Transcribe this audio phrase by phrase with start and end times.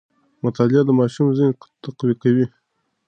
[0.43, 1.51] مطالعه د ماشوم ذهن
[1.83, 2.45] تقویه کوي.